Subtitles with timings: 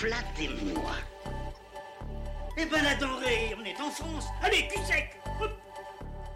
[0.00, 0.92] Flattez-moi.
[2.56, 4.24] Eh ben la denrée, on est en France.
[4.40, 5.20] Allez, cul sec.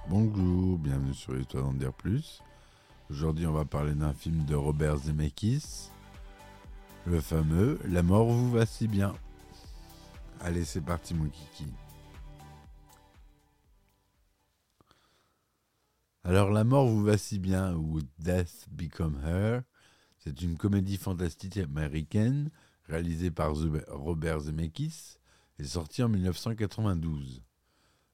[0.06, 2.42] Bonjour, bienvenue sur Histoire d'en dire plus.
[3.08, 5.88] Aujourd'hui, on va parler d'un film de Robert Zemeckis,
[7.06, 9.14] le fameux La mort vous va si bien.
[10.42, 11.72] Allez, c'est parti, mon kiki.
[16.22, 19.62] Alors, La mort vous va si bien, ou Death Become Her,
[20.18, 22.50] c'est une comédie fantastique américaine
[22.86, 23.54] réalisée par
[23.88, 25.18] Robert Zemeckis
[25.58, 27.42] et sortie en 1992.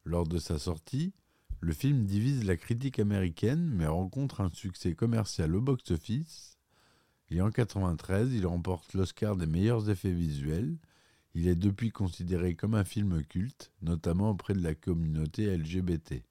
[0.05, 1.13] Lors de sa sortie,
[1.61, 6.57] le film divise la critique américaine mais rencontre un succès commercial au box-office.
[7.31, 10.77] Et en 93, il remporte l'Oscar des meilleurs effets visuels.
[11.35, 16.25] Il est depuis considéré comme un film culte, notamment auprès de la communauté LGBT.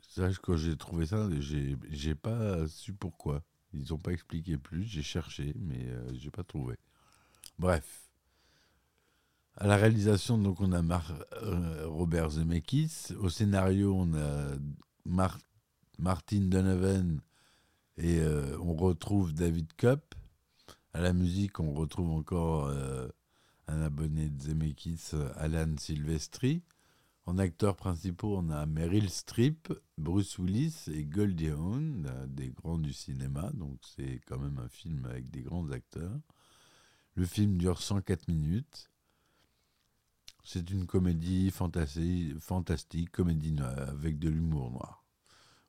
[0.00, 3.42] Sache quand j'ai trouvé ça, j'ai pas su pourquoi.
[3.74, 4.84] Ils n'ont pas expliqué plus.
[4.84, 6.76] J'ai cherché, mais euh, j'ai pas trouvé.
[7.58, 8.08] Bref.
[9.56, 13.08] À la réalisation, donc, on a Mar- euh, Robert Zemeckis.
[13.18, 14.56] Au scénario, on a
[15.04, 15.38] Mar-
[15.98, 17.20] Martin Donovan
[17.96, 20.14] et euh, on retrouve David Kopp.
[20.92, 22.72] À la musique, on retrouve encore
[23.66, 26.62] un abonné de Zemeckis, Alan Silvestri.
[27.26, 32.78] En acteurs principaux, on a Meryl Streep, Bruce Willis et Goldie Hawn, euh, des grands
[32.78, 33.50] du cinéma.
[33.54, 36.20] Donc, c'est quand même un film avec des grands acteurs.
[37.14, 38.90] Le film dure 104 minutes.
[40.44, 45.04] C'est une comédie fantastique, comédie avec de l'humour noir.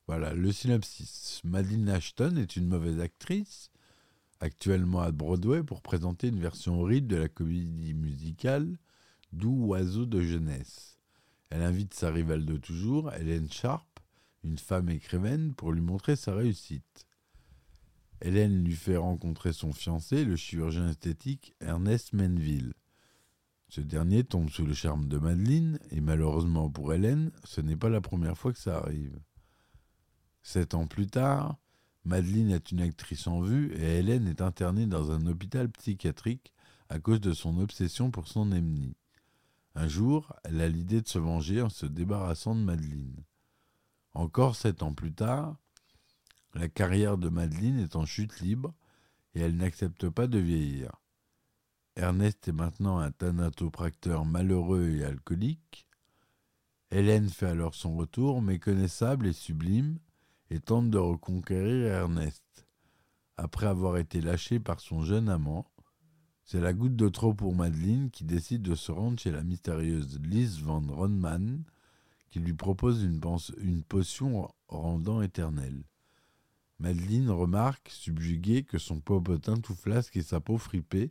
[0.06, 1.40] Voilà, le synopsis.
[1.42, 3.70] Madeline Ashton est une mauvaise actrice,
[4.40, 8.76] actuellement à Broadway, pour présenter une version horrible de la comédie musicale
[9.32, 10.95] Doux oiseau de jeunesse.
[11.50, 13.86] Elle invite sa rivale de toujours, Hélène Sharp,
[14.42, 17.06] une femme écrivaine, pour lui montrer sa réussite.
[18.20, 22.74] Hélène lui fait rencontrer son fiancé, le chirurgien esthétique Ernest Menville.
[23.68, 27.90] Ce dernier tombe sous le charme de Madeleine, et malheureusement pour Hélène, ce n'est pas
[27.90, 29.18] la première fois que ça arrive.
[30.42, 31.58] Sept ans plus tard,
[32.04, 36.52] Madeleine est une actrice en vue et Hélène est internée dans un hôpital psychiatrique
[36.88, 38.94] à cause de son obsession pour son ennemi.
[39.76, 43.22] Un jour, elle a l'idée de se venger en se débarrassant de Madeleine.
[44.14, 45.54] Encore sept ans plus tard,
[46.54, 48.72] la carrière de Madeleine est en chute libre
[49.34, 50.92] et elle n'accepte pas de vieillir.
[51.94, 55.86] Ernest est maintenant un thanatopracteur malheureux et alcoolique.
[56.90, 59.98] Hélène fait alors son retour, méconnaissable et sublime,
[60.48, 62.66] et tente de reconquérir Ernest.
[63.36, 65.66] Après avoir été lâchée par son jeune amant,
[66.46, 70.20] c'est la goutte de trop pour Madeleine qui décide de se rendre chez la mystérieuse
[70.22, 71.64] Liz Van Ronman,
[72.30, 73.20] qui lui propose une,
[73.58, 75.82] une potion rendant éternelle.
[76.78, 81.10] Madeleine remarque, subjuguée, que son popotin tout flasque et sa peau fripée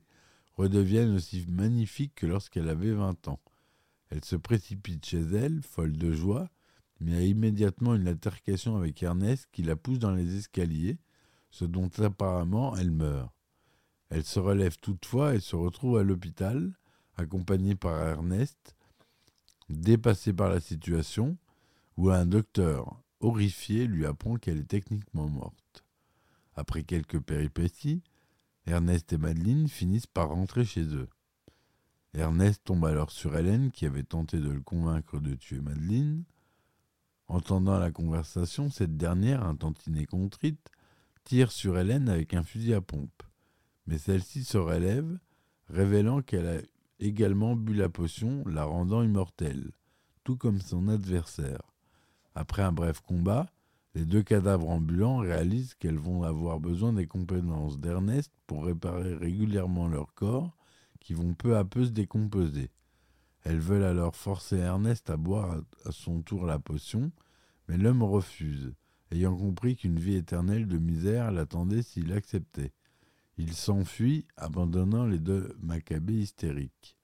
[0.53, 3.41] redeviennent aussi magnifiques que lorsqu'elle avait 20 ans.
[4.11, 6.49] Elle se précipite chez elle, folle de joie,
[7.01, 10.97] mais a immédiatement une altercation avec Ernest qui la pousse dans les escaliers,
[11.51, 13.34] ce dont apparemment elle meurt.
[14.09, 16.73] Elle se relève toutefois et se retrouve à l'hôpital,
[17.17, 18.75] accompagnée par Ernest,
[19.69, 21.37] dépassée par la situation,
[21.97, 25.83] où un docteur, horrifié, lui apprend qu'elle est techniquement morte.
[26.55, 28.03] Après quelques péripéties,
[28.65, 31.09] Ernest et Madeleine finissent par rentrer chez eux.
[32.13, 36.23] Ernest tombe alors sur Hélène qui avait tenté de le convaincre de tuer Madeleine.
[37.27, 40.69] Entendant la conversation, cette dernière, un tantinet contrite,
[41.23, 43.23] tire sur Hélène avec un fusil à pompe.
[43.87, 45.17] Mais celle-ci se relève,
[45.69, 46.61] révélant qu'elle a
[46.99, 49.71] également bu la potion, la rendant immortelle,
[50.23, 51.61] tout comme son adversaire.
[52.33, 53.47] Après un bref combat,
[53.93, 59.87] les deux cadavres ambulants réalisent qu'elles vont avoir besoin des compétences d'Ernest pour réparer régulièrement
[59.87, 60.55] leur corps,
[60.99, 62.71] qui vont peu à peu se décomposer.
[63.43, 67.11] Elles veulent alors forcer Ernest à boire à son tour la potion,
[67.67, 68.73] mais l'homme refuse,
[69.11, 72.73] ayant compris qu'une vie éternelle de misère l'attendait s'il acceptait.
[73.37, 76.97] Il s'enfuit, abandonnant les deux Maccabées hystériques.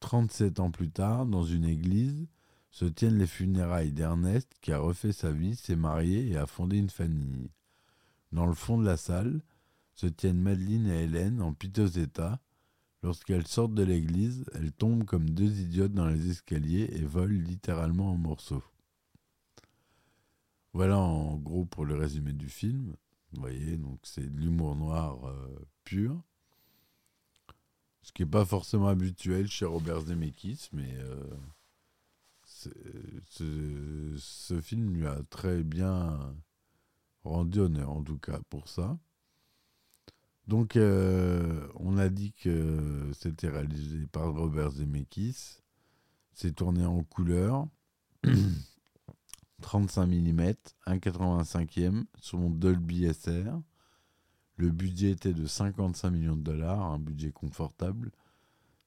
[0.00, 2.26] 37 ans plus tard, dans une église,
[2.70, 6.76] se tiennent les funérailles d'Ernest qui a refait sa vie, s'est marié et a fondé
[6.76, 7.50] une famille.
[8.32, 9.40] Dans le fond de la salle
[9.94, 12.38] se tiennent Madeleine et Hélène en piteux état.
[13.02, 18.12] Lorsqu'elles sortent de l'église, elles tombent comme deux idiotes dans les escaliers et volent littéralement
[18.12, 18.64] en morceaux.
[20.74, 22.94] Voilà en gros pour le résumé du film.
[23.36, 26.22] Vous voyez, donc c'est de l'humour noir euh, pur.
[28.02, 31.36] Ce qui n'est pas forcément habituel chez Robert Zemeckis, mais euh,
[32.44, 36.34] ce film lui a très bien
[37.24, 38.96] rendu honneur, en tout cas pour ça.
[40.46, 45.58] Donc, euh, on a dit que c'était réalisé par Robert Zemeckis.
[46.34, 47.66] C'est tourné en couleur.
[49.62, 50.40] 35 mm,
[50.86, 53.60] 1,85e, son Dolby SR.
[54.56, 58.10] Le budget était de 55 millions de dollars, un budget confortable.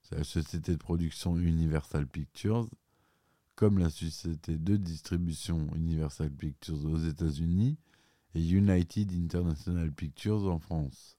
[0.02, 2.68] C'est la société de production Universal Pictures,
[3.56, 7.78] comme la société de distribution Universal Pictures aux États-Unis
[8.36, 11.18] et United International Pictures en France.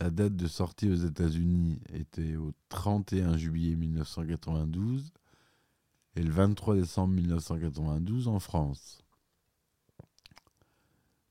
[0.00, 5.12] La date de sortie aux États-Unis était au 31 juillet 1992
[6.18, 9.04] et le 23 décembre 1992 en France.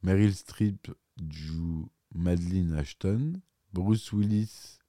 [0.01, 0.89] Meryl Streep
[1.29, 3.33] joue Madeleine Ashton,
[3.73, 4.79] Bruce Willis,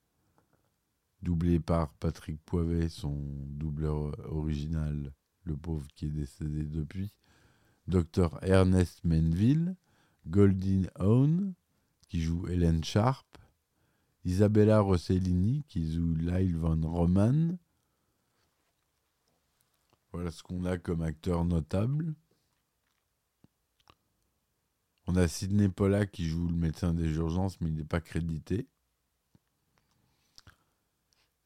[1.21, 3.19] doublé par Patrick Poivet, son
[3.49, 5.13] doubleur original,
[5.43, 7.13] le pauvre qui est décédé depuis,
[7.89, 9.75] Dr Ernest Menville,
[10.29, 11.55] Goldie Hawn,
[12.09, 13.27] qui joue Hélène Sharp,
[14.25, 17.59] Isabella Rossellini, qui joue Lyle Van Roman.
[20.13, 22.15] Voilà ce qu'on a comme acteur notable.
[25.07, 28.69] On a Sidney Pollack qui joue le médecin des urgences, mais il n'est pas crédité.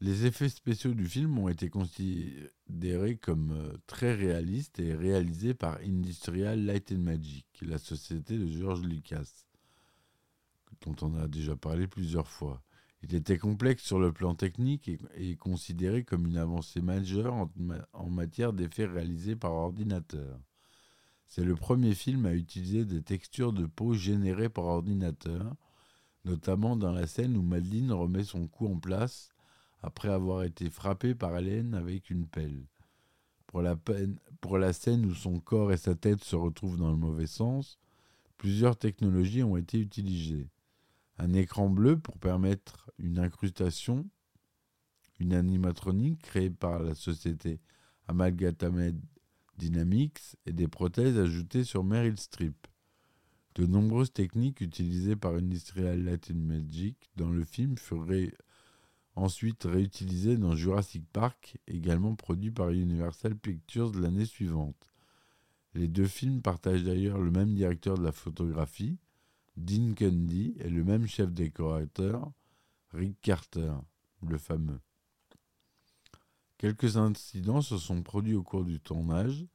[0.00, 5.78] Les effets spéciaux du film ont été considérés comme euh, très réalistes et réalisés par
[5.78, 9.44] Industrial Light and Magic, la société de George Lucas,
[10.80, 12.64] dont on a déjà parlé plusieurs fois.
[13.02, 17.87] Il était complexe sur le plan technique et, considéré comme une avancée majeure en, ma-
[17.93, 20.38] en matière d'effets réalisés par ordinateur.
[21.26, 25.56] C'est le premier film à utiliser des textures de peau générées par ordinateur,
[26.25, 29.31] notamment dans la scène où Madeleine remet son cou en place
[29.82, 32.66] après avoir été frappée par Hélène avec une pelle.
[33.48, 37.78] Pour la scène où son corps et sa tête se retrouvent dans le mauvais sens,
[38.38, 40.48] plusieurs technologies ont été utilisées.
[41.22, 44.10] Un écran bleu pour permettre une incrustation,
[45.20, 47.60] une animatronique créée par la société
[48.08, 49.00] Amalgamated
[49.56, 52.66] Dynamics et des prothèses ajoutées sur Meryl Streep.
[53.54, 58.32] De nombreuses techniques utilisées par Industrial and Magic dans le film furent
[59.14, 64.90] ensuite réutilisées dans Jurassic Park, également produit par Universal Pictures l'année suivante.
[65.74, 68.98] Les deux films partagent d'ailleurs le même directeur de la photographie,
[69.56, 72.32] Dean Cundy, et le même chef décorateur,
[72.93, 73.75] Rick Carter,
[74.26, 74.81] le fameux.
[76.58, 79.46] Quelques incidents se sont produits au cours du tournage.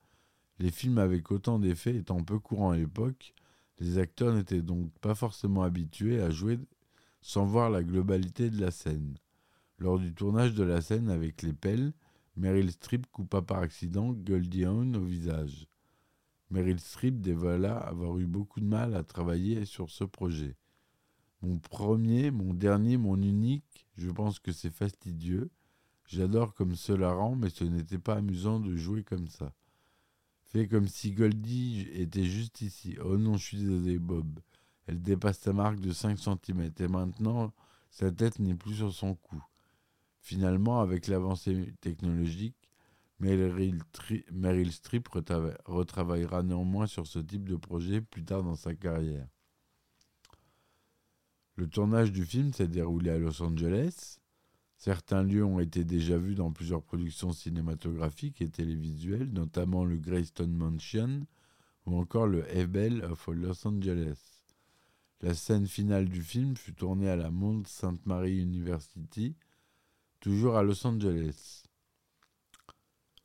[0.60, 3.34] Les films avec autant d'effets étant peu courants à l'époque,
[3.80, 6.60] les acteurs n'étaient donc pas forcément habitués à jouer
[7.22, 9.18] sans voir la globalité de la scène.
[9.80, 11.94] Lors du tournage de la scène avec les pelles,
[12.36, 15.68] Meryl Streep coupa par accident Goldie Hawn au visage.
[16.50, 20.56] Meryl Streep dévoila avoir eu beaucoup de mal à travailler sur ce projet.
[21.42, 25.52] Mon premier, mon dernier, mon unique, je pense que c'est fastidieux.
[26.06, 29.54] J'adore comme cela rend, mais ce n'était pas amusant de jouer comme ça.
[30.46, 32.98] Fais comme si Goldie était juste ici.
[33.04, 34.40] Oh non, je suis désolé, Bob.
[34.88, 37.54] Elle dépasse sa marque de 5 cm et maintenant,
[37.90, 39.44] sa tête n'est plus sur son cou.
[40.22, 42.56] Finalement, avec l'avancée technologique,
[43.20, 49.28] Meryl, Streep retrava- retravaillera néanmoins sur ce type de projet plus tard dans sa carrière.
[51.56, 54.20] Le tournage du film s'est déroulé à Los Angeles.
[54.76, 60.54] Certains lieux ont été déjà vus dans plusieurs productions cinématographiques et télévisuelles, notamment le Greystone
[60.54, 61.26] Mansion
[61.88, 64.44] ou encore le Hebel of Los Angeles.
[65.22, 68.06] La scène finale du film fut tournée à la Mount St.
[68.06, 69.36] Mary University,
[70.20, 71.64] toujours à Los Angeles.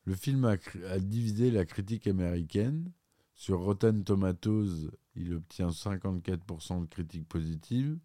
[0.04, 0.56] Le film a,
[0.98, 2.90] divisé la critique américaine.
[3.34, 7.98] Sur Rotten Tomatoes, il obtient 54% de critiques positives,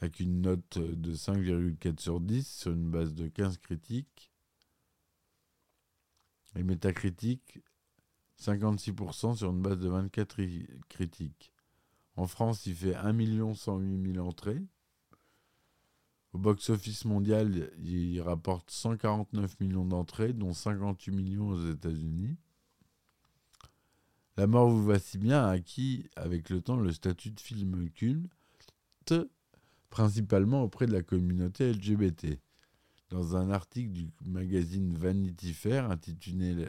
[0.00, 4.30] avec une note de 5,4 sur 10 sur une base de 15 critiques.
[6.56, 7.60] Et Metacritic,
[8.38, 11.52] 56% sur une base de 24 i- critiques.
[12.16, 14.62] En France, il fait 1 108 000 entrées.
[16.32, 22.38] Au box-office mondial, il rapporte 149 millions d'entrées, dont 58 millions aux États-Unis.
[24.38, 27.90] La mort vous va si bien a acquis avec le temps le statut de film
[27.90, 29.14] culte,
[29.90, 32.40] principalement auprès de la communauté LGBT.
[33.10, 36.66] Dans un article du magazine Vanity Fair intitulé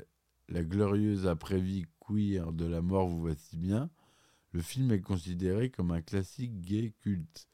[0.49, 3.89] La glorieuse après-vie queer de la mort vous va si bien,
[4.51, 7.47] le film est considéré comme un classique gay culte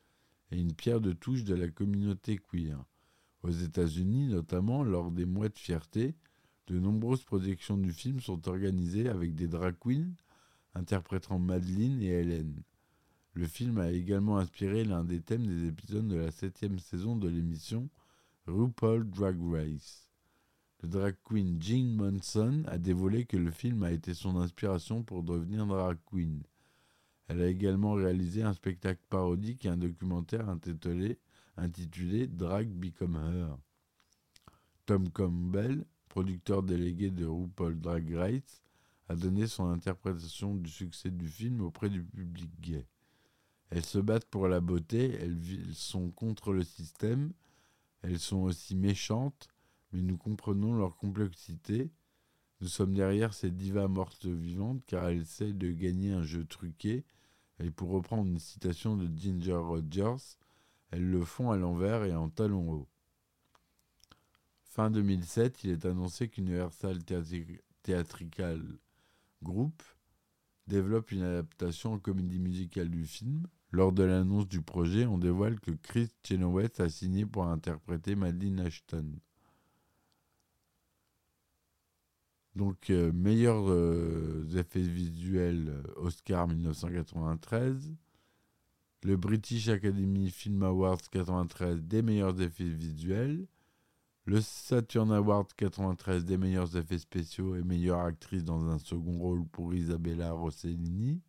[0.52, 2.84] et une pierre de touche de la communauté queer.
[3.44, 6.16] Aux États-Unis, notamment lors des mois de fierté,
[6.68, 10.14] de nombreuses projections du film sont organisées avec des drag queens
[10.76, 12.62] interprétant Madeleine et Hélène.
[13.34, 17.30] Le film a également inspiré l'un des thèmes des épisodes de la septième saison de
[17.30, 17.90] l'émission
[18.48, 20.10] RuPaul Drag Race.
[20.82, 25.24] Le drag queen Jean Monson a dévoilé que le film a été son inspiration pour
[25.24, 26.42] devenir drag queen.
[27.30, 33.58] Elle a également réalisé un spectacle parodique et un documentaire intitulé, Drag Become Her.
[34.88, 38.64] Tom Campbell, producteur délégué de RuPaul Drag Race,
[39.10, 42.88] a donné son interprétation du succès du film auprès du public gay.
[43.70, 45.38] Elles se battent pour la beauté, elles
[45.74, 47.32] sont contre le système,
[48.02, 49.48] elles sont aussi méchantes,
[49.92, 51.92] mais nous comprenons leur complexité.
[52.62, 57.06] Nous sommes derrière ces divas mortes vivantes car elles essaient de gagner un jeu truqué.
[57.60, 60.38] Et pour reprendre une citation de Ginger Rogers,
[60.92, 62.90] elles le font à l'envers et en talons hauts.
[64.64, 67.00] Fin 2007, il est annoncé qu'Universal
[67.84, 68.64] Theatrical
[69.44, 69.84] Group
[70.68, 73.48] développe une adaptation en comédie musicale du film.
[73.72, 78.62] Lors de l'annonce du projet, on dévoile que Chris Chenoweth a signé pour interpréter Madeline
[78.62, 79.16] Ashton.
[82.60, 87.96] Donc, euh, meilleurs euh, effets visuels euh, Oscar 1993.
[89.04, 93.48] Le British Academy Film Awards 93 des meilleurs effets visuels.
[94.26, 99.46] Le Saturn Award 93 des meilleurs effets spéciaux et meilleure actrice dans un second rôle
[99.46, 101.22] pour Isabella Rossellini.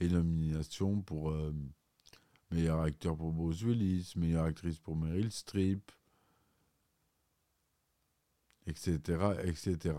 [0.00, 1.30] Et nomination pour
[2.50, 5.92] meilleur acteur pour Bruce Willis, meilleure actrice pour Meryl Streep,
[8.66, 9.00] etc.,
[9.44, 9.94] etc.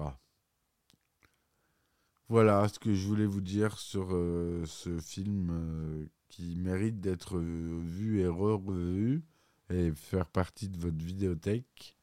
[2.29, 7.39] Voilà ce que je voulais vous dire sur euh, ce film euh, qui mérite d'être
[7.39, 9.23] vu et revu
[9.69, 11.95] et faire partie de votre vidéothèque.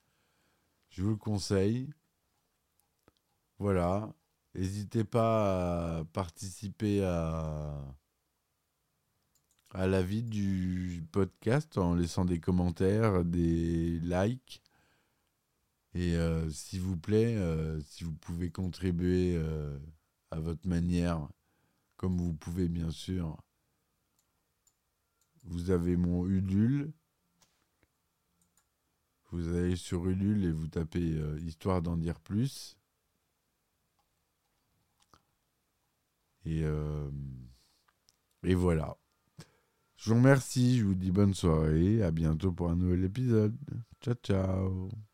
[0.91, 1.91] Je vous le conseille.
[3.59, 4.15] Voilà.
[4.55, 7.75] N'hésitez pas à participer à,
[9.73, 14.63] à la vie du podcast en laissant des commentaires, des likes.
[15.95, 19.79] Et euh, s'il vous plaît, euh, si vous pouvez contribuer euh,
[20.31, 21.29] à votre manière,
[21.97, 23.37] comme vous pouvez bien sûr,
[25.45, 26.93] vous avez mon Ulule.
[29.31, 32.77] Vous allez sur Ulule et vous tapez Histoire d'en dire plus.
[36.47, 36.63] Et,
[38.45, 38.97] et voilà.
[39.97, 43.57] Je vous remercie, je vous dis bonne soirée, à bientôt pour un nouvel épisode.
[44.01, 45.14] Ciao ciao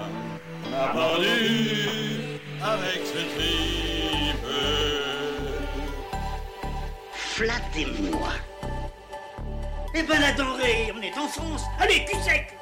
[0.71, 4.37] On a pendu avec ce tripe.
[7.13, 8.29] Flattez-moi
[9.93, 11.63] Eh ben la denrée, on est en France.
[11.79, 12.55] Allez, cul sec